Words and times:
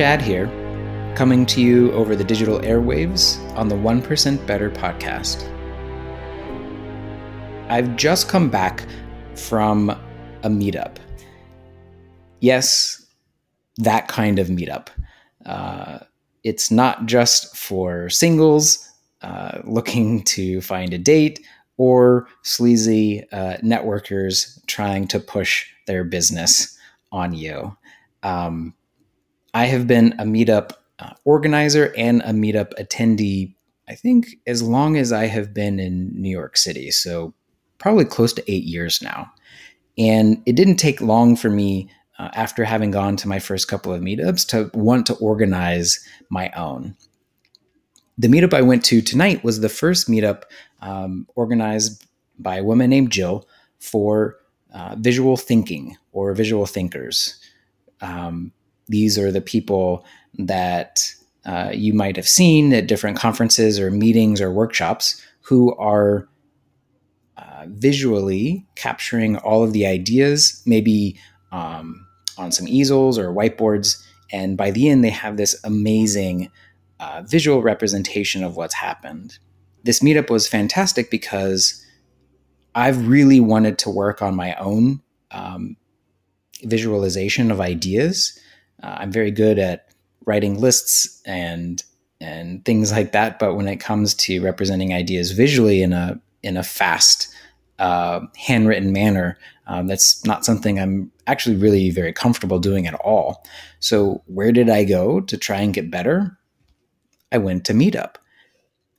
Chad 0.00 0.22
here, 0.22 0.46
coming 1.14 1.44
to 1.44 1.60
you 1.60 1.92
over 1.92 2.16
the 2.16 2.24
digital 2.24 2.58
airwaves 2.60 3.38
on 3.54 3.68
the 3.68 3.74
1% 3.74 4.46
Better 4.46 4.70
podcast. 4.70 5.46
I've 7.68 7.96
just 7.96 8.26
come 8.26 8.48
back 8.48 8.86
from 9.34 9.90
a 9.90 10.48
meetup. 10.48 10.96
Yes, 12.40 13.04
that 13.76 14.08
kind 14.08 14.38
of 14.38 14.46
meetup. 14.46 14.88
Uh, 15.44 15.98
it's 16.44 16.70
not 16.70 17.04
just 17.04 17.54
for 17.54 18.08
singles 18.08 18.90
uh, 19.20 19.58
looking 19.64 20.22
to 20.22 20.62
find 20.62 20.94
a 20.94 20.98
date 20.98 21.44
or 21.76 22.26
sleazy 22.40 23.22
uh, 23.32 23.58
networkers 23.58 24.64
trying 24.66 25.06
to 25.08 25.20
push 25.20 25.66
their 25.86 26.04
business 26.04 26.78
on 27.12 27.34
you. 27.34 27.76
Um, 28.22 28.72
I 29.54 29.66
have 29.66 29.86
been 29.86 30.14
a 30.18 30.24
meetup 30.24 30.72
uh, 30.98 31.12
organizer 31.24 31.92
and 31.96 32.22
a 32.22 32.30
meetup 32.30 32.72
attendee, 32.78 33.54
I 33.88 33.94
think, 33.94 34.36
as 34.46 34.62
long 34.62 34.96
as 34.96 35.12
I 35.12 35.26
have 35.26 35.52
been 35.54 35.80
in 35.80 36.12
New 36.14 36.30
York 36.30 36.56
City. 36.56 36.90
So, 36.90 37.34
probably 37.78 38.04
close 38.04 38.32
to 38.34 38.50
eight 38.50 38.64
years 38.64 39.00
now. 39.00 39.32
And 39.98 40.42
it 40.46 40.54
didn't 40.54 40.76
take 40.76 41.00
long 41.00 41.34
for 41.34 41.50
me 41.50 41.90
uh, 42.18 42.28
after 42.34 42.64
having 42.64 42.90
gone 42.90 43.16
to 43.16 43.28
my 43.28 43.38
first 43.38 43.68
couple 43.68 43.92
of 43.92 44.02
meetups 44.02 44.46
to 44.48 44.70
want 44.76 45.06
to 45.06 45.14
organize 45.14 46.06
my 46.28 46.50
own. 46.50 46.94
The 48.18 48.28
meetup 48.28 48.52
I 48.52 48.60
went 48.60 48.84
to 48.86 49.00
tonight 49.00 49.42
was 49.42 49.60
the 49.60 49.70
first 49.70 50.08
meetup 50.08 50.42
um, 50.82 51.26
organized 51.34 52.04
by 52.38 52.56
a 52.56 52.64
woman 52.64 52.90
named 52.90 53.10
Jill 53.10 53.48
for 53.78 54.36
uh, 54.74 54.96
visual 54.98 55.38
thinking 55.38 55.96
or 56.12 56.34
visual 56.34 56.66
thinkers. 56.66 57.40
Um, 58.02 58.52
these 58.90 59.18
are 59.18 59.32
the 59.32 59.40
people 59.40 60.04
that 60.38 61.14
uh, 61.46 61.70
you 61.72 61.94
might 61.94 62.16
have 62.16 62.28
seen 62.28 62.72
at 62.72 62.86
different 62.86 63.16
conferences 63.16 63.80
or 63.80 63.90
meetings 63.90 64.40
or 64.40 64.50
workshops 64.50 65.24
who 65.40 65.74
are 65.76 66.28
uh, 67.38 67.64
visually 67.68 68.66
capturing 68.74 69.36
all 69.38 69.62
of 69.62 69.72
the 69.72 69.86
ideas, 69.86 70.62
maybe 70.66 71.18
um, 71.52 72.06
on 72.36 72.52
some 72.52 72.68
easels 72.68 73.18
or 73.18 73.32
whiteboards. 73.32 74.02
And 74.32 74.56
by 74.56 74.70
the 74.70 74.88
end, 74.88 75.02
they 75.02 75.10
have 75.10 75.36
this 75.36 75.58
amazing 75.64 76.50
uh, 76.98 77.22
visual 77.26 77.62
representation 77.62 78.44
of 78.44 78.56
what's 78.56 78.74
happened. 78.74 79.38
This 79.84 80.00
meetup 80.00 80.28
was 80.30 80.46
fantastic 80.46 81.10
because 81.10 81.84
I've 82.74 83.08
really 83.08 83.40
wanted 83.40 83.78
to 83.78 83.90
work 83.90 84.20
on 84.20 84.34
my 84.34 84.54
own 84.56 85.00
um, 85.30 85.76
visualization 86.62 87.50
of 87.50 87.60
ideas. 87.60 88.38
Uh, 88.82 88.96
I'm 88.98 89.12
very 89.12 89.30
good 89.30 89.58
at 89.58 89.88
writing 90.26 90.60
lists 90.60 91.22
and 91.24 91.82
and 92.20 92.62
things 92.66 92.92
like 92.92 93.12
that, 93.12 93.38
but 93.38 93.54
when 93.54 93.66
it 93.66 93.76
comes 93.76 94.14
to 94.14 94.42
representing 94.42 94.92
ideas 94.92 95.30
visually 95.30 95.82
in 95.82 95.92
a 95.92 96.20
in 96.42 96.56
a 96.56 96.62
fast, 96.62 97.28
uh, 97.78 98.20
handwritten 98.36 98.92
manner, 98.92 99.38
um, 99.66 99.86
that's 99.86 100.24
not 100.26 100.44
something 100.44 100.78
I'm 100.78 101.10
actually 101.26 101.56
really 101.56 101.90
very 101.90 102.12
comfortable 102.12 102.58
doing 102.58 102.86
at 102.86 102.94
all. 102.94 103.44
So 103.78 104.22
where 104.26 104.52
did 104.52 104.68
I 104.68 104.84
go 104.84 105.20
to 105.20 105.36
try 105.36 105.60
and 105.60 105.72
get 105.72 105.90
better? 105.90 106.36
I 107.32 107.38
went 107.38 107.64
to 107.66 107.72
Meetup. 107.72 108.16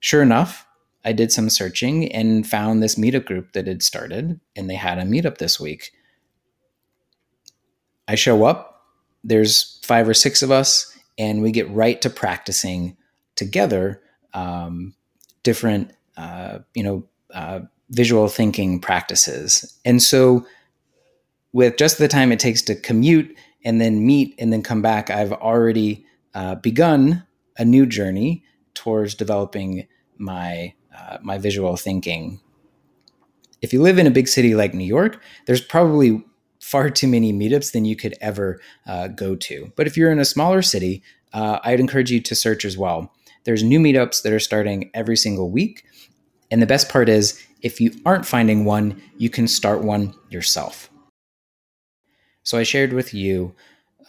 Sure 0.00 0.22
enough, 0.22 0.66
I 1.04 1.12
did 1.12 1.32
some 1.32 1.48
searching 1.48 2.12
and 2.12 2.46
found 2.46 2.82
this 2.82 2.96
meetup 2.96 3.24
group 3.24 3.52
that 3.52 3.66
had 3.66 3.82
started, 3.82 4.38
and 4.54 4.68
they 4.68 4.74
had 4.74 4.98
a 4.98 5.02
meetup 5.02 5.38
this 5.38 5.58
week. 5.58 5.90
I 8.06 8.14
show 8.14 8.44
up, 8.44 8.67
there's 9.24 9.80
five 9.84 10.08
or 10.08 10.14
six 10.14 10.42
of 10.42 10.50
us, 10.50 10.96
and 11.18 11.42
we 11.42 11.50
get 11.50 11.70
right 11.70 12.00
to 12.02 12.10
practicing 12.10 12.96
together 13.34 14.00
um, 14.34 14.94
different, 15.42 15.92
uh, 16.16 16.58
you 16.74 16.82
know, 16.82 17.04
uh, 17.34 17.60
visual 17.90 18.28
thinking 18.28 18.80
practices. 18.80 19.78
And 19.84 20.02
so, 20.02 20.46
with 21.52 21.76
just 21.76 21.98
the 21.98 22.08
time 22.08 22.30
it 22.32 22.38
takes 22.38 22.62
to 22.62 22.74
commute 22.74 23.34
and 23.64 23.80
then 23.80 24.06
meet 24.06 24.34
and 24.38 24.52
then 24.52 24.62
come 24.62 24.82
back, 24.82 25.10
I've 25.10 25.32
already 25.32 26.04
uh, 26.34 26.56
begun 26.56 27.24
a 27.56 27.64
new 27.64 27.86
journey 27.86 28.44
towards 28.74 29.14
developing 29.14 29.86
my 30.18 30.74
uh, 30.96 31.18
my 31.22 31.38
visual 31.38 31.76
thinking. 31.76 32.40
If 33.60 33.72
you 33.72 33.82
live 33.82 33.98
in 33.98 34.06
a 34.06 34.10
big 34.10 34.28
city 34.28 34.54
like 34.54 34.74
New 34.74 34.84
York, 34.84 35.20
there's 35.46 35.60
probably 35.60 36.24
far 36.68 36.90
too 36.90 37.08
many 37.08 37.32
meetups 37.32 37.72
than 37.72 37.86
you 37.86 37.96
could 37.96 38.14
ever 38.20 38.60
uh, 38.86 39.08
go 39.08 39.34
to. 39.34 39.72
But 39.74 39.86
if 39.86 39.96
you're 39.96 40.12
in 40.12 40.18
a 40.18 40.24
smaller 40.24 40.60
city, 40.60 41.02
uh, 41.32 41.58
I'd 41.64 41.80
encourage 41.80 42.10
you 42.10 42.20
to 42.20 42.34
search 42.34 42.66
as 42.66 42.76
well. 42.76 43.10
There's 43.44 43.62
new 43.62 43.80
meetups 43.80 44.22
that 44.22 44.34
are 44.34 44.38
starting 44.38 44.90
every 44.92 45.16
single 45.16 45.50
week. 45.50 45.84
And 46.50 46.60
the 46.60 46.66
best 46.66 46.90
part 46.90 47.08
is, 47.08 47.42
if 47.62 47.80
you 47.80 47.92
aren't 48.04 48.26
finding 48.26 48.66
one, 48.66 49.00
you 49.16 49.30
can 49.30 49.48
start 49.48 49.82
one 49.82 50.14
yourself. 50.28 50.90
So 52.42 52.58
I 52.58 52.64
shared 52.64 52.92
with 52.92 53.14
you 53.14 53.54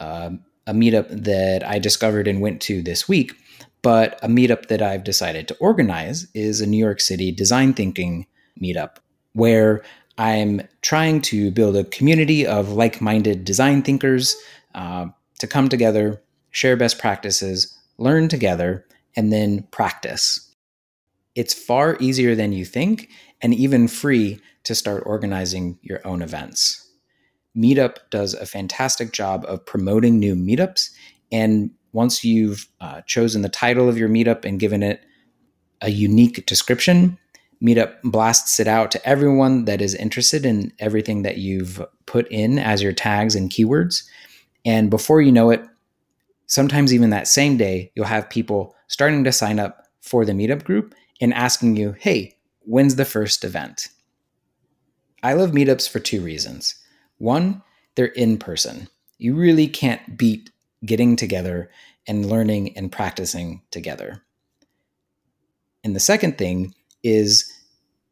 uh, 0.01 0.31
a 0.67 0.73
meetup 0.73 1.07
that 1.09 1.65
I 1.65 1.79
discovered 1.79 2.27
and 2.27 2.41
went 2.41 2.61
to 2.63 2.81
this 2.81 3.07
week. 3.07 3.33
But 3.81 4.19
a 4.21 4.27
meetup 4.27 4.67
that 4.67 4.81
I've 4.81 5.05
decided 5.05 5.47
to 5.47 5.57
organize 5.59 6.27
is 6.33 6.59
a 6.59 6.67
New 6.67 6.77
York 6.77 6.99
City 6.99 7.31
design 7.31 7.73
thinking 7.73 8.27
meetup 8.61 8.97
where 9.33 9.81
I'm 10.19 10.61
trying 10.81 11.21
to 11.21 11.49
build 11.49 11.77
a 11.77 11.85
community 11.85 12.45
of 12.45 12.73
like 12.73 12.99
minded 12.99 13.45
design 13.45 13.81
thinkers 13.83 14.35
uh, 14.75 15.07
to 15.39 15.47
come 15.47 15.69
together, 15.69 16.21
share 16.51 16.75
best 16.75 16.99
practices, 16.99 17.73
learn 17.97 18.27
together, 18.27 18.85
and 19.15 19.31
then 19.31 19.63
practice. 19.71 20.53
It's 21.35 21.53
far 21.53 21.95
easier 22.01 22.35
than 22.35 22.51
you 22.51 22.65
think 22.65 23.09
and 23.41 23.53
even 23.53 23.87
free 23.87 24.41
to 24.65 24.75
start 24.75 25.03
organizing 25.05 25.79
your 25.81 26.05
own 26.05 26.21
events. 26.21 26.85
Meetup 27.55 27.95
does 28.09 28.33
a 28.33 28.45
fantastic 28.45 29.13
job 29.13 29.45
of 29.47 29.65
promoting 29.65 30.19
new 30.19 30.35
meetups. 30.35 30.89
And 31.31 31.71
once 31.93 32.25
you've 32.25 32.67
uh, 32.81 33.01
chosen 33.07 33.41
the 33.41 33.47
title 33.47 33.87
of 33.87 33.97
your 33.97 34.09
meetup 34.09 34.43
and 34.43 34.59
given 34.59 34.83
it 34.83 35.01
a 35.79 35.89
unique 35.89 36.45
description, 36.45 37.17
Meetup 37.63 37.95
blasts 38.03 38.59
it 38.59 38.67
out 38.67 38.89
to 38.91 39.05
everyone 39.07 39.65
that 39.65 39.81
is 39.81 39.93
interested 39.95 40.45
in 40.45 40.71
everything 40.79 41.23
that 41.23 41.37
you've 41.37 41.85
put 42.05 42.27
in 42.29 42.57
as 42.57 42.81
your 42.81 42.93
tags 42.93 43.35
and 43.35 43.49
keywords. 43.49 44.07
And 44.65 44.89
before 44.89 45.21
you 45.21 45.31
know 45.31 45.49
it, 45.49 45.63
sometimes 46.47 46.93
even 46.93 47.09
that 47.09 47.27
same 47.27 47.57
day, 47.57 47.91
you'll 47.95 48.05
have 48.05 48.29
people 48.29 48.75
starting 48.87 49.23
to 49.25 49.31
sign 49.31 49.59
up 49.59 49.87
for 50.01 50.23
the 50.23 50.31
meetup 50.31 50.63
group 50.63 50.95
and 51.19 51.33
asking 51.33 51.75
you, 51.75 51.95
hey, 51.99 52.37
when's 52.61 52.95
the 52.95 53.05
first 53.05 53.43
event? 53.43 53.89
I 55.21 55.33
love 55.33 55.51
meetups 55.51 55.89
for 55.89 55.99
two 55.99 56.21
reasons. 56.21 56.75
One, 57.17 57.61
they're 57.95 58.05
in 58.05 58.37
person. 58.37 58.87
You 59.17 59.35
really 59.35 59.67
can't 59.67 60.17
beat 60.17 60.49
getting 60.85 61.17
together 61.17 61.69
and 62.07 62.25
learning 62.25 62.77
and 62.77 62.89
practicing 62.89 63.61
together. 63.69 64.23
And 65.83 65.93
the 65.93 65.99
second 65.99 66.37
thing 66.37 66.73
is 67.03 67.51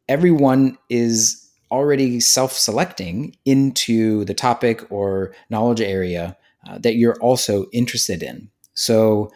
everyone 0.08 0.78
is 0.88 1.44
already 1.70 2.20
self 2.20 2.52
selecting 2.52 3.36
into 3.44 4.24
the 4.24 4.34
topic 4.34 4.84
or 4.90 5.34
knowledge 5.50 5.80
area 5.80 6.36
uh, 6.68 6.78
that 6.78 6.96
you're 6.96 7.20
also 7.20 7.66
interested 7.72 8.22
in. 8.22 8.50
So 8.74 9.30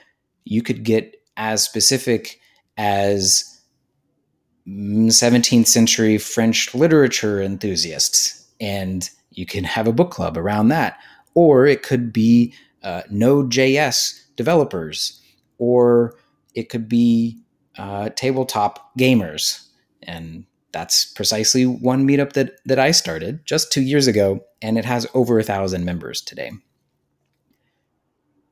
you 0.44 0.62
could 0.62 0.82
get 0.82 1.16
as 1.36 1.64
specific 1.64 2.40
as 2.76 3.60
17th 4.66 5.66
century 5.66 6.18
French 6.18 6.74
literature 6.74 7.42
enthusiasts 7.42 8.46
and 8.60 9.10
you 9.30 9.44
can 9.44 9.64
have 9.64 9.86
a 9.86 9.92
book 9.92 10.10
club 10.10 10.38
around 10.38 10.68
that. 10.68 10.98
Or 11.34 11.66
it 11.66 11.82
could 11.82 12.12
be 12.12 12.54
uh, 12.82 13.02
Node.js 13.10 14.20
developers, 14.36 15.20
or 15.58 16.14
it 16.54 16.68
could 16.68 16.88
be 16.88 17.41
uh, 17.78 18.10
tabletop 18.10 18.96
gamers. 18.98 19.66
And 20.02 20.44
that's 20.72 21.04
precisely 21.04 21.66
one 21.66 22.06
meetup 22.06 22.32
that, 22.32 22.58
that 22.64 22.78
I 22.78 22.90
started 22.90 23.44
just 23.44 23.70
two 23.70 23.82
years 23.82 24.06
ago, 24.06 24.40
and 24.60 24.78
it 24.78 24.84
has 24.84 25.06
over 25.14 25.38
a 25.38 25.44
thousand 25.44 25.84
members 25.84 26.20
today. 26.20 26.52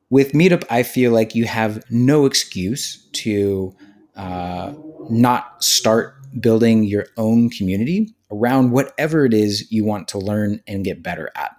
With 0.09 0.33
Meetup, 0.33 0.65
I 0.69 0.83
feel 0.83 1.11
like 1.11 1.35
you 1.35 1.45
have 1.45 1.83
no 1.89 2.25
excuse 2.25 3.07
to 3.13 3.73
uh, 4.15 4.73
not 5.09 5.63
start 5.63 6.15
building 6.39 6.83
your 6.83 7.07
own 7.17 7.49
community 7.49 8.13
around 8.29 8.71
whatever 8.71 9.25
it 9.25 9.33
is 9.33 9.71
you 9.71 9.85
want 9.85 10.07
to 10.09 10.17
learn 10.17 10.61
and 10.67 10.83
get 10.83 11.01
better 11.01 11.31
at. 11.35 11.55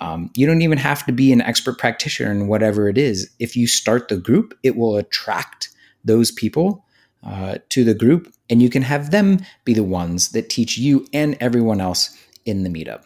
Um, 0.00 0.30
you 0.36 0.46
don't 0.46 0.62
even 0.62 0.78
have 0.78 1.04
to 1.06 1.12
be 1.12 1.32
an 1.32 1.40
expert 1.40 1.76
practitioner 1.76 2.30
in 2.30 2.46
whatever 2.46 2.88
it 2.88 2.96
is. 2.96 3.30
If 3.40 3.56
you 3.56 3.66
start 3.66 4.08
the 4.08 4.16
group, 4.16 4.56
it 4.62 4.76
will 4.76 4.96
attract 4.96 5.70
those 6.04 6.30
people 6.30 6.84
uh, 7.22 7.58
to 7.68 7.84
the 7.84 7.94
group, 7.94 8.32
and 8.48 8.62
you 8.62 8.70
can 8.70 8.82
have 8.82 9.10
them 9.10 9.40
be 9.64 9.74
the 9.74 9.82
ones 9.84 10.30
that 10.30 10.48
teach 10.48 10.78
you 10.78 11.06
and 11.12 11.36
everyone 11.40 11.80
else 11.80 12.16
in 12.44 12.62
the 12.62 12.70
meetup. 12.70 13.04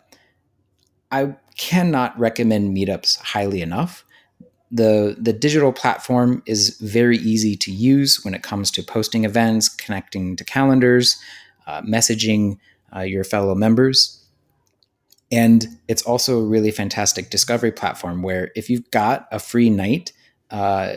I 1.11 1.35
cannot 1.57 2.19
recommend 2.19 2.77
meetups 2.77 3.19
highly 3.19 3.61
enough. 3.63 4.05
the 4.73 5.17
the 5.21 5.35
digital 5.35 5.73
platform 5.73 6.43
is 6.47 6.79
very 6.81 7.19
easy 7.19 7.55
to 7.57 7.71
use 7.71 8.25
when 8.25 8.35
it 8.35 8.43
comes 8.43 8.71
to 8.71 8.83
posting 8.83 9.25
events, 9.25 9.69
connecting 9.69 10.35
to 10.37 10.45
calendars, 10.45 11.17
uh, 11.67 11.83
messaging 11.83 12.57
uh, 12.97 13.01
your 13.01 13.23
fellow 13.23 13.55
members. 13.55 14.19
And 15.31 15.67
it's 15.89 16.03
also 16.03 16.41
a 16.41 16.45
really 16.45 16.71
fantastic 16.71 17.31
discovery 17.31 17.73
platform 17.73 18.23
where 18.23 18.51
if 18.57 18.69
you've 18.69 18.91
got 18.91 19.29
a 19.31 19.39
free 19.39 19.71
night 19.71 20.13
uh, 20.51 20.97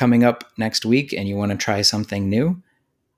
coming 0.00 0.24
up 0.24 0.44
next 0.56 0.86
week 0.86 1.12
and 1.12 1.28
you 1.28 1.36
want 1.36 1.52
to 1.52 1.58
try 1.58 1.82
something 1.82 2.30
new, 2.30 2.56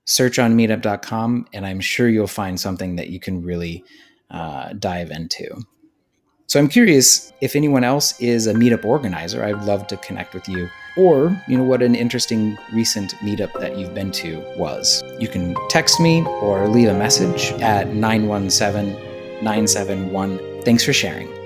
search 0.05 0.37
on 0.37 0.57
meetup.com 0.57 1.47
and 1.53 1.65
I'm 1.65 1.79
sure 1.79 2.09
you'll 2.09 2.27
find 2.27 2.59
something 2.59 2.97
that 2.97 3.07
you 3.07 3.21
can 3.21 3.41
really 3.41 3.85
uh, 4.29 4.73
dive 4.73 5.09
into. 5.09 5.63
So 6.47 6.59
I'm 6.59 6.67
curious 6.67 7.31
if 7.39 7.55
anyone 7.55 7.85
else 7.85 8.19
is 8.19 8.47
a 8.47 8.53
meetup 8.53 8.83
organizer. 8.83 9.45
I'd 9.45 9.63
love 9.63 9.87
to 9.87 9.97
connect 9.97 10.33
with 10.33 10.45
you. 10.49 10.69
Or, 10.97 11.41
you 11.47 11.57
know, 11.57 11.63
what 11.63 11.81
an 11.81 11.95
interesting 11.95 12.57
recent 12.73 13.13
meetup 13.23 13.57
that 13.61 13.77
you've 13.77 13.93
been 13.93 14.11
to 14.11 14.43
was. 14.57 15.01
You 15.19 15.29
can 15.29 15.55
text 15.69 16.01
me 16.01 16.21
or 16.41 16.67
leave 16.67 16.89
a 16.89 16.93
message 16.93 17.53
at 17.61 17.87
917 17.93 18.93
971. 19.41 20.63
Thanks 20.63 20.83
for 20.83 20.91
sharing. 20.91 21.42